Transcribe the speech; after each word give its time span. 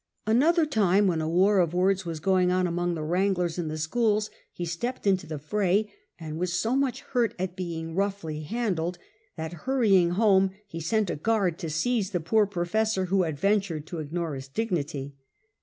Another 0.25 0.65
time, 0.65 1.05
when 1.05 1.21
a 1.21 1.29
war 1.29 1.59
of 1.59 1.75
words 1.75 2.07
was 2.07 2.19
going 2.19 2.49
on 2.49 2.65
among 2.65 2.95
the 2.95 3.03
wranglers 3.03 3.59
in 3.59 3.67
the 3.67 3.77
schools, 3.77 4.31
he 4.51 4.65
stepped 4.65 5.05
into 5.05 5.27
the 5.27 5.37
fray, 5.37 5.93
and 6.17 6.39
was 6.39 6.53
so 6.53 6.75
much 6.75 7.01
hurt 7.01 7.35
at 7.37 7.55
being 7.55 7.93
roughly 7.93 8.41
handled 8.41 8.97
that, 9.35 9.53
hurrying 9.53 10.09
home, 10.17 10.49
he 10.65 10.79
sent 10.79 11.11
a 11.11 11.15
guard 11.15 11.59
to 11.59 11.69
seize 11.69 12.09
the 12.09 12.19
poor 12.19 12.47
professor 12.47 13.05
who 13.13 13.21
had 13.21 13.37
ventured 13.37 13.85
to 13.85 13.99
ignore 13.99 14.33
his 14.33 14.47
dignity. 14.47 15.13